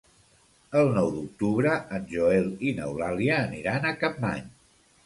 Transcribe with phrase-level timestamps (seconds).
[0.79, 4.47] El nou d'octubre en Joel i n'Eulàlia aniran a Capmany.